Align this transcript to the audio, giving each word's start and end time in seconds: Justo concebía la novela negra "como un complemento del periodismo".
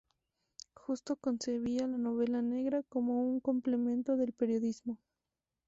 Justo 0.73 1.15
concebía 1.15 1.85
la 1.85 1.99
novela 1.99 2.41
negra 2.41 2.81
"como 2.81 3.21
un 3.21 3.39
complemento 3.39 4.17
del 4.17 4.33
periodismo". 4.33 4.97